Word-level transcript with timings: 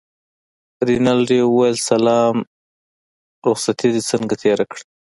رینالډي 0.87 1.39
وویل 1.45 1.77
سلام 1.89 2.35
رخصتې 3.47 3.87
دې 3.93 4.01
څنګه 4.11 4.33
تېره 4.41 4.65
کړه. 4.71 4.83